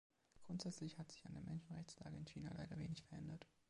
[0.47, 3.45] Grundsätzlich hat sich an der Menschenrechtslage in China leider wenig verändert.